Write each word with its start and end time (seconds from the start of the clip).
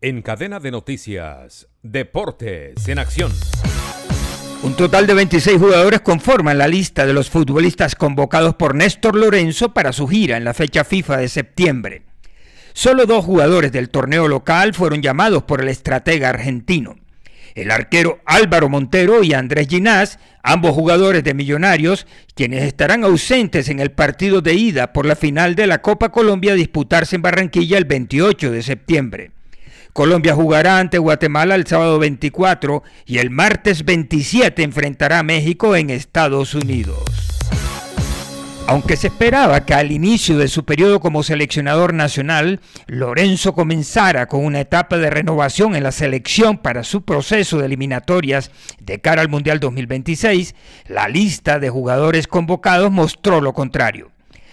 En 0.00 0.22
cadena 0.22 0.60
de 0.60 0.70
noticias, 0.70 1.66
Deportes 1.82 2.86
en 2.86 3.00
Acción. 3.00 3.32
Un 4.62 4.76
total 4.76 5.08
de 5.08 5.14
26 5.14 5.58
jugadores 5.58 6.02
conforman 6.02 6.56
la 6.56 6.68
lista 6.68 7.04
de 7.04 7.12
los 7.12 7.28
futbolistas 7.30 7.96
convocados 7.96 8.54
por 8.54 8.76
Néstor 8.76 9.16
Lorenzo 9.16 9.74
para 9.74 9.92
su 9.92 10.06
gira 10.06 10.36
en 10.36 10.44
la 10.44 10.54
fecha 10.54 10.84
FIFA 10.84 11.16
de 11.16 11.28
septiembre. 11.28 12.02
Solo 12.74 13.06
dos 13.06 13.24
jugadores 13.24 13.72
del 13.72 13.90
torneo 13.90 14.28
local 14.28 14.72
fueron 14.72 15.02
llamados 15.02 15.42
por 15.42 15.60
el 15.60 15.68
estratega 15.68 16.28
argentino. 16.28 16.94
El 17.56 17.72
arquero 17.72 18.20
Álvaro 18.24 18.68
Montero 18.68 19.24
y 19.24 19.32
Andrés 19.32 19.66
Ginás, 19.66 20.20
ambos 20.44 20.76
jugadores 20.76 21.24
de 21.24 21.34
Millonarios, 21.34 22.06
quienes 22.36 22.62
estarán 22.62 23.02
ausentes 23.02 23.68
en 23.68 23.80
el 23.80 23.90
partido 23.90 24.42
de 24.42 24.54
ida 24.54 24.92
por 24.92 25.06
la 25.06 25.16
final 25.16 25.56
de 25.56 25.66
la 25.66 25.82
Copa 25.82 26.10
Colombia 26.12 26.52
a 26.52 26.54
disputarse 26.54 27.16
en 27.16 27.22
Barranquilla 27.22 27.78
el 27.78 27.84
28 27.84 28.52
de 28.52 28.62
septiembre. 28.62 29.32
Colombia 29.98 30.32
jugará 30.32 30.78
ante 30.78 30.98
Guatemala 30.98 31.56
el 31.56 31.66
sábado 31.66 31.98
24 31.98 32.84
y 33.04 33.18
el 33.18 33.30
martes 33.30 33.84
27 33.84 34.62
enfrentará 34.62 35.18
a 35.18 35.22
México 35.24 35.74
en 35.74 35.90
Estados 35.90 36.54
Unidos. 36.54 37.02
Aunque 38.68 38.96
se 38.96 39.08
esperaba 39.08 39.64
que 39.64 39.74
al 39.74 39.90
inicio 39.90 40.38
de 40.38 40.46
su 40.46 40.64
periodo 40.64 41.00
como 41.00 41.24
seleccionador 41.24 41.94
nacional, 41.94 42.60
Lorenzo 42.86 43.54
comenzara 43.54 44.26
con 44.26 44.44
una 44.44 44.60
etapa 44.60 44.98
de 44.98 45.10
renovación 45.10 45.74
en 45.74 45.82
la 45.82 45.90
selección 45.90 46.58
para 46.58 46.84
su 46.84 47.02
proceso 47.02 47.58
de 47.58 47.66
eliminatorias 47.66 48.52
de 48.78 49.00
cara 49.00 49.20
al 49.20 49.28
Mundial 49.28 49.58
2026, 49.58 50.54
la 50.86 51.08
lista 51.08 51.58
de 51.58 51.70
jugadores 51.70 52.28
convocados 52.28 52.92
mostró 52.92 53.40
lo 53.40 53.52
contrario. 53.52 54.12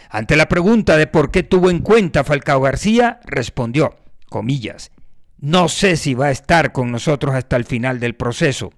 Ante 0.10 0.38
la 0.38 0.48
pregunta 0.48 0.98
de 0.98 1.05
por 1.05 1.30
qué 1.30 1.44
tuvo 1.44 1.70
en 1.70 1.82
cuenta 1.82 2.24
Falcao 2.24 2.62
García, 2.62 3.20
respondió, 3.27 3.96
comillas, 4.27 4.90
no 5.38 5.70
sé 5.70 5.98
si 5.98 6.14
va 6.14 6.28
a 6.28 6.32
estar 6.32 6.72
con 6.72 6.92
nosotros 6.92 7.36
hasta 7.36 7.56
el 7.56 7.66
final 7.66 8.00
del 8.00 8.16
proceso. 8.16 8.74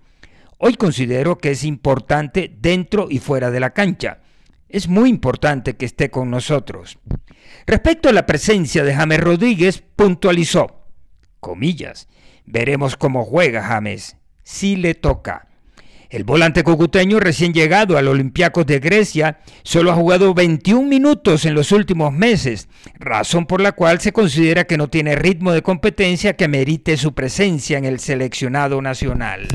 Hoy 0.58 0.76
considero 0.76 1.38
que 1.38 1.52
es 1.52 1.64
importante 1.64 2.54
dentro 2.60 3.08
y 3.10 3.20
fuera 3.20 3.52
de 3.52 3.60
la 3.60 3.74
cancha 3.74 4.22
es 4.70 4.88
muy 4.88 5.10
importante 5.10 5.76
que 5.76 5.86
esté 5.86 6.10
con 6.10 6.30
nosotros. 6.30 7.00
Respecto 7.66 8.10
a 8.10 8.14
la 8.14 8.26
presencia 8.26 8.84
de 8.84 8.96
James 8.96 9.20
Rodríguez, 9.20 9.84
puntualizó, 9.96 10.88
comillas, 11.40 12.08
veremos 12.46 12.98
cómo 12.98 13.24
juega 13.24 13.64
James, 13.64 14.18
si 14.44 14.76
le 14.76 14.94
toca. 14.94 15.47
El 16.10 16.24
volante 16.24 16.64
cucuteño 16.64 17.20
recién 17.20 17.54
llegado 17.54 17.98
al 17.98 18.08
Olympiacos 18.08 18.66
de 18.66 18.80
Grecia 18.80 19.40
solo 19.64 19.92
ha 19.92 19.96
jugado 19.96 20.34
21 20.34 20.88
minutos 20.88 21.44
en 21.44 21.54
los 21.54 21.74
últimos 21.74 22.14
meses, 22.14 22.70
razón 22.98 23.46
por 23.46 23.60
la 23.60 23.74
cual 23.74 24.00
se 24.00 24.14
considera 24.14 24.64
que 24.64 24.78
no 24.78 24.90
tiene 24.90 25.18
ritmo 25.18 25.52
de 25.52 25.62
competencia 25.62 26.38
que 26.38 26.48
merite 26.48 26.96
su 26.96 27.14
presencia 27.14 27.78
en 27.78 27.84
el 27.84 28.00
seleccionado 28.00 28.82
nacional. 28.82 29.50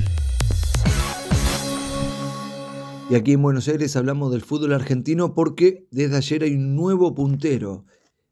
Y 3.09 3.15
aquí 3.15 3.33
en 3.33 3.43
Buenos 3.43 3.69
Aires 3.69 3.97
hablamos 3.97 4.31
del 4.31 4.43
fútbol 4.43 4.75
argentino 4.75 5.35
porque 5.35 5.87
desde 5.91 6.19
ayer 6.19 6.43
hay 6.43 6.55
un 6.55 6.77
nuevo 6.77 7.15
puntero. 7.15 7.87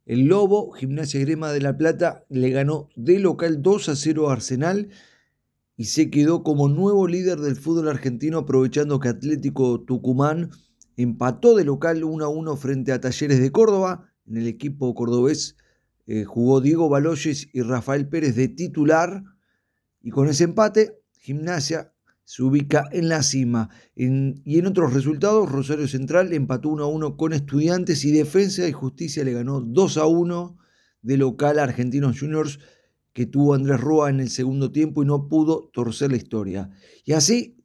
El 0.05 0.27
Lobo, 0.27 0.73
Gimnasia 0.73 1.21
Grema 1.21 1.53
de 1.53 1.61
la 1.61 1.79
Plata, 1.79 2.25
le 2.29 2.51
ganó 2.51 2.91
de 2.97 3.19
local 3.19 3.63
2 3.63 3.89
a 3.89 3.97
0 3.97 4.29
a 4.29 4.35
Arsenal 4.35 4.91
y 5.81 5.87
se 5.87 6.11
quedó 6.11 6.43
como 6.43 6.69
nuevo 6.69 7.09
líder 7.09 7.39
del 7.39 7.57
fútbol 7.57 7.89
argentino 7.89 8.41
aprovechando 8.41 9.01
que 9.01 9.09
Atlético 9.09 9.81
Tucumán 9.81 10.51
empató 10.99 11.57
de 11.57 11.65
local 11.65 12.05
1 12.05 12.23
a 12.23 12.29
1 12.29 12.57
frente 12.59 12.93
a 12.93 13.01
Talleres 13.01 13.41
de 13.41 13.51
Córdoba. 13.51 14.13
En 14.27 14.37
el 14.37 14.47
equipo 14.47 14.95
cordobés 14.95 15.57
eh, 16.07 16.25
jugó 16.25 16.61
Diego 16.61 16.91
Baloyes 16.91 17.49
y 17.55 17.63
Rafael 17.63 18.07
Pérez 18.11 18.37
de 18.37 18.49
titular 18.49 19.23
y 20.03 20.11
con 20.11 20.29
ese 20.29 20.45
empate 20.45 21.01
Gimnasia 21.19 21.95
se 22.25 22.43
ubica 22.43 22.87
en 22.93 23.09
la 23.09 23.23
cima. 23.23 23.71
y 23.95 24.59
en 24.59 24.67
otros 24.67 24.93
resultados, 24.93 25.51
Rosario 25.51 25.89
Central 25.89 26.35
empató 26.35 26.69
1 26.69 26.85
a 26.85 26.89
1 26.89 27.17
con 27.17 27.33
Estudiantes 27.33 28.05
y 28.05 28.13
Defensa 28.13 28.69
y 28.69 28.73
Justicia 28.73 29.25
le 29.25 29.33
ganó 29.33 29.63
2 29.63 29.97
a 29.97 30.05
1 30.05 30.59
de 31.01 31.17
local 31.17 31.59
a 31.59 31.63
Argentinos 31.63 32.21
Juniors 32.21 32.59
que 33.13 33.27
tuvo 33.27 33.55
Andrés 33.55 33.81
Roa 33.81 34.11
en 34.11 34.21
el 34.21 34.31
segundo 34.31 34.73
tiempo 34.73 35.03
y 35.03 35.07
no 35.07 35.29
pudo 35.29 35.71
torcer 35.73 36.11
la 36.11 36.17
historia. 36.17 36.71
Y 37.05 37.13
así, 37.13 37.57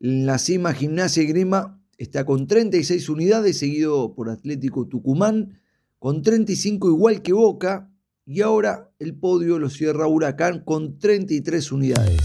en 0.00 0.26
la 0.26 0.38
cima 0.38 0.72
Gimnasia 0.72 1.22
y 1.22 1.26
Grima 1.26 1.82
está 1.98 2.24
con 2.24 2.46
36 2.46 3.08
unidades, 3.08 3.58
seguido 3.58 4.14
por 4.14 4.30
Atlético 4.30 4.86
Tucumán, 4.86 5.60
con 5.98 6.22
35 6.22 6.88
igual 6.88 7.22
que 7.22 7.32
Boca, 7.32 7.92
y 8.24 8.40
ahora 8.40 8.92
el 8.98 9.16
podio 9.16 9.58
lo 9.58 9.70
cierra 9.70 10.06
Huracán 10.06 10.64
con 10.64 10.98
33 10.98 11.72
unidades. 11.72 12.20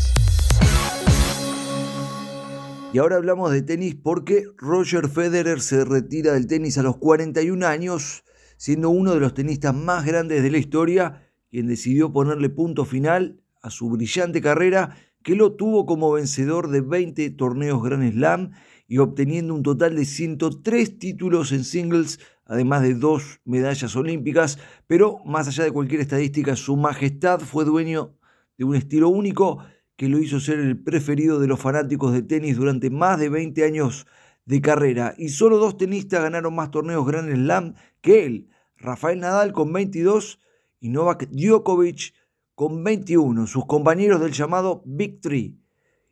Y 2.94 2.98
ahora 2.98 3.16
hablamos 3.16 3.52
de 3.52 3.62
tenis 3.62 3.96
porque 3.96 4.44
Roger 4.58 5.08
Federer 5.08 5.62
se 5.62 5.86
retira 5.86 6.34
del 6.34 6.48
tenis 6.48 6.78
a 6.78 6.84
los 6.84 6.98
41 6.98 7.66
años, 7.66 8.24
siendo 8.58 8.90
uno 8.90 9.14
de 9.14 9.22
los 9.22 9.34
tenistas 9.34 9.74
más 9.74 10.06
grandes 10.06 10.44
de 10.44 10.52
la 10.52 10.58
historia, 10.58 11.31
quien 11.52 11.68
decidió 11.68 12.12
ponerle 12.12 12.50
punto 12.50 12.86
final 12.86 13.42
a 13.62 13.70
su 13.70 13.90
brillante 13.90 14.42
carrera, 14.42 14.96
que 15.22 15.36
lo 15.36 15.54
tuvo 15.54 15.86
como 15.86 16.12
vencedor 16.14 16.70
de 16.70 16.82
20 16.82 17.30
torneos 17.32 17.84
Grand 17.84 18.12
Slam 18.12 18.52
y 18.88 18.98
obteniendo 18.98 19.54
un 19.54 19.62
total 19.62 19.96
de 19.96 20.06
103 20.06 20.98
títulos 20.98 21.52
en 21.52 21.64
singles, 21.64 22.20
además 22.46 22.82
de 22.82 22.96
dos 22.96 23.42
medallas 23.46 23.96
olímpicas, 23.96 24.58
pero 24.88 25.20
más 25.26 25.48
allá 25.48 25.66
de 25.66 25.72
cualquier 25.72 26.02
estadística, 26.02 26.56
su 26.56 26.76
majestad 26.76 27.42
fue 27.42 27.66
dueño 27.66 28.16
de 28.58 28.64
un 28.64 28.76
estilo 28.76 29.10
único 29.10 29.64
que 29.96 30.10
lo 30.10 30.18
hizo 30.18 30.40
ser 30.40 30.60
el 30.60 30.82
preferido 30.82 31.40
de 31.40 31.48
los 31.48 31.60
fanáticos 31.60 32.14
de 32.14 32.24
tenis 32.24 32.58
durante 32.58 32.90
más 32.90 33.20
de 33.20 33.30
20 33.30 33.64
años 33.64 34.08
de 34.46 34.62
carrera. 34.62 35.14
Y 35.18 35.30
solo 35.30 35.58
dos 35.58 35.78
tenistas 35.78 36.24
ganaron 36.24 36.56
más 36.56 36.72
torneos 36.72 37.06
Grand 37.06 37.32
Slam 37.32 37.76
que 38.02 38.26
él, 38.26 38.50
Rafael 38.78 39.20
Nadal 39.20 39.54
con 39.54 39.72
22 39.72 40.40
y 40.82 40.90
Novak 40.90 41.30
Djokovic 41.30 42.14
con 42.56 42.84
21, 42.84 43.48
sus 43.48 43.66
compañeros 43.66 44.20
del 44.20 44.34
llamado 44.34 44.84
Big 44.86 45.22
Three. 45.22 45.58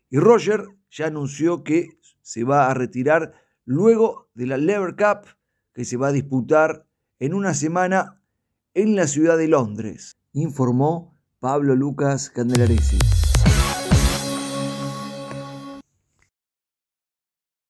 Y 0.09 0.17
Roger 0.17 0.65
ya 0.89 1.07
anunció 1.07 1.63
que 1.63 1.99
se 2.21 2.45
va 2.45 2.69
a 2.69 2.73
retirar 2.73 3.33
luego 3.65 4.29
de 4.33 4.45
la 4.45 4.57
Lever 4.57 4.95
Cup 4.95 5.27
que 5.73 5.83
se 5.83 5.97
va 5.97 6.07
a 6.07 6.11
disputar 6.13 6.85
en 7.19 7.33
una 7.33 7.53
semana 7.53 8.21
en 8.73 8.95
la 8.95 9.07
ciudad 9.07 9.37
de 9.37 9.47
Londres, 9.47 10.17
informó 10.31 11.17
Pablo 11.39 11.75
Lucas 11.75 12.29
Candelaresi. 12.29 12.97